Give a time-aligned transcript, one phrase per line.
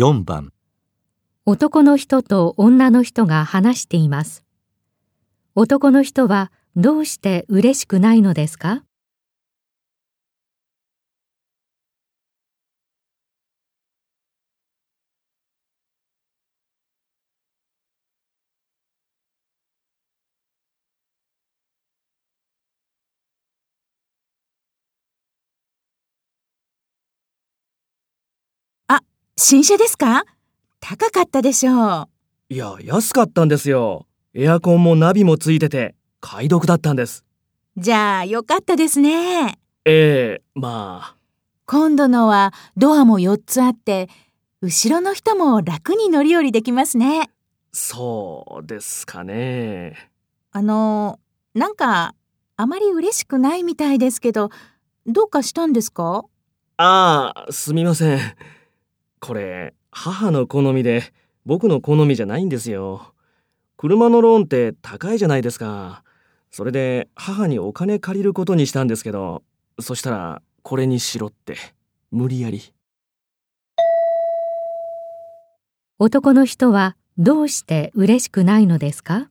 [0.00, 0.52] 4番
[1.44, 4.44] 男の人と女の人が話しています。
[5.56, 8.84] 男の人はどうして嬉しくないのですか？
[29.40, 30.24] 新車ですか？
[30.80, 32.08] 高かったでしょう。
[32.48, 34.08] いや、安かったんですよ。
[34.34, 37.24] エアコンもナビもついてて、解読だったんです。
[37.76, 39.60] じゃあ、よかったですね。
[39.84, 41.16] ええまあ。
[41.66, 44.08] 今度のはドアも4つあって、
[44.60, 47.30] 後ろの人も楽に乗り降りできますね。
[47.72, 50.10] そうですかね。
[50.50, 51.20] あの、
[51.54, 52.16] なんか、
[52.56, 54.50] あまり嬉しくないみたいですけど、
[55.06, 56.24] どうかしたんですか？
[56.76, 58.18] ああ、すみません。
[59.20, 61.02] これ、母の好みで、
[61.44, 63.14] 僕の好みじゃないんですよ。
[63.76, 66.02] 車のローンって高いじゃないですか。
[66.50, 69.42] それで母にお金借りることにしたんですけど、
[69.80, 71.56] そしたらこれにしろって、
[72.10, 72.60] 無理やり。
[75.98, 79.30] 男の人はどうして嬉しくないのですか？